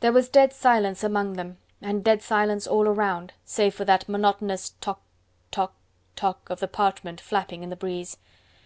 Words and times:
There 0.00 0.12
was 0.12 0.28
dead 0.28 0.52
silence 0.52 1.02
among 1.02 1.36
them, 1.36 1.56
and 1.80 2.04
dead 2.04 2.20
silence 2.22 2.66
all 2.66 2.86
around, 2.86 3.32
save 3.46 3.72
for 3.74 3.86
that 3.86 4.06
monotonous 4.06 4.74
tok 4.82 5.00
tok 5.50 5.72
tok 6.16 6.50
of 6.50 6.60
the 6.60 6.68
parchment 6.68 7.18
flapping 7.18 7.62
in 7.62 7.70
the 7.70 7.76
breeze. 7.76 8.18